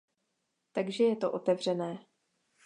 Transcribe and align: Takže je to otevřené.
Takže 0.71 1.03
je 1.03 1.15
to 1.15 1.31
otevřené. 1.31 2.05